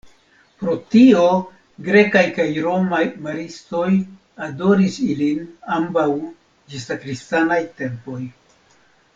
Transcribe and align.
Pro 0.61 0.73
tio 0.93 1.25
grekaj 1.87 2.23
kaj 2.37 2.47
romaj 2.67 3.03
maristoj 3.27 3.89
adoris 4.47 4.99
ilin 5.09 5.45
ambaŭ 5.79 6.09
ĝis 6.73 6.91
la 6.93 6.99
kristanaj 7.05 7.63
tempoj. 7.83 8.21